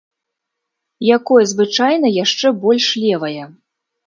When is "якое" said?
1.17-1.41